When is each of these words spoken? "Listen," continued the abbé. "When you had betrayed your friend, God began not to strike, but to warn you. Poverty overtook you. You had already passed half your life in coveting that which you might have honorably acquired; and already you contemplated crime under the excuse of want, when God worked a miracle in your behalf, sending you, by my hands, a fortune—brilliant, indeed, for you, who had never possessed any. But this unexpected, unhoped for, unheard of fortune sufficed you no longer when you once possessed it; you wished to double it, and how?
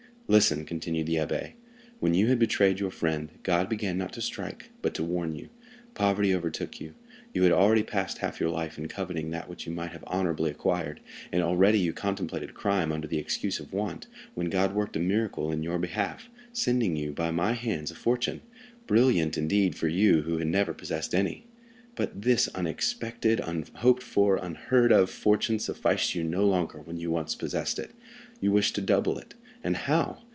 "Listen," 0.27 0.63
continued 0.63 1.07
the 1.07 1.15
abbé. 1.15 1.55
"When 1.99 2.13
you 2.13 2.27
had 2.27 2.39
betrayed 2.39 2.79
your 2.79 2.89
friend, 2.89 3.31
God 3.43 3.67
began 3.67 3.97
not 3.97 4.13
to 4.13 4.21
strike, 4.21 4.69
but 4.81 4.93
to 4.93 5.03
warn 5.03 5.35
you. 5.35 5.49
Poverty 5.93 6.33
overtook 6.33 6.79
you. 6.79 6.93
You 7.33 7.43
had 7.43 7.51
already 7.51 7.83
passed 7.83 8.19
half 8.19 8.39
your 8.39 8.47
life 8.49 8.77
in 8.77 8.87
coveting 8.87 9.31
that 9.31 9.49
which 9.49 9.65
you 9.67 9.73
might 9.73 9.91
have 9.91 10.05
honorably 10.07 10.49
acquired; 10.49 11.01
and 11.33 11.43
already 11.43 11.79
you 11.79 11.91
contemplated 11.91 12.53
crime 12.53 12.93
under 12.93 13.09
the 13.09 13.17
excuse 13.17 13.59
of 13.59 13.73
want, 13.73 14.07
when 14.33 14.49
God 14.49 14.73
worked 14.73 14.95
a 14.95 14.99
miracle 14.99 15.51
in 15.51 15.63
your 15.63 15.77
behalf, 15.77 16.29
sending 16.53 16.95
you, 16.95 17.11
by 17.11 17.29
my 17.29 17.51
hands, 17.51 17.91
a 17.91 17.95
fortune—brilliant, 17.95 19.37
indeed, 19.37 19.75
for 19.75 19.89
you, 19.89 20.21
who 20.21 20.37
had 20.37 20.47
never 20.47 20.73
possessed 20.73 21.13
any. 21.13 21.43
But 21.95 22.21
this 22.21 22.47
unexpected, 22.55 23.41
unhoped 23.41 24.01
for, 24.01 24.37
unheard 24.37 24.93
of 24.93 25.09
fortune 25.09 25.59
sufficed 25.59 26.15
you 26.15 26.23
no 26.23 26.47
longer 26.47 26.77
when 26.79 26.95
you 26.95 27.11
once 27.11 27.35
possessed 27.35 27.77
it; 27.77 27.91
you 28.39 28.53
wished 28.53 28.75
to 28.75 28.81
double 28.81 29.17
it, 29.17 29.33
and 29.63 29.77
how? 29.77 30.23